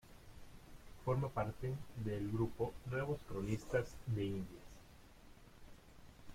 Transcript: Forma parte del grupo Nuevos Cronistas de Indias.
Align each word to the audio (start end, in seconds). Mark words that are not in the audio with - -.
Forma 1.05 1.29
parte 1.29 1.75
del 2.03 2.31
grupo 2.31 2.73
Nuevos 2.89 3.19
Cronistas 3.27 3.95
de 4.07 4.23
Indias. 4.25 4.63